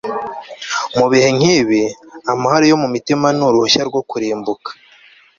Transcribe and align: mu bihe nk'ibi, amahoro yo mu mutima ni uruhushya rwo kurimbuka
mu 0.97 1.05
bihe 1.11 1.29
nk'ibi, 1.37 1.81
amahoro 2.31 2.65
yo 2.71 2.77
mu 2.81 2.87
mutima 2.93 3.27
ni 3.37 3.43
uruhushya 3.47 3.81
rwo 3.89 4.01
kurimbuka 4.09 4.69